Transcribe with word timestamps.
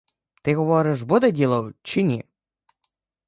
Ти 0.41 0.55
говориш: 0.55 1.01
буде 1.01 1.31
діло, 1.31 1.73
чи 1.83 2.01
ні? 2.01 2.23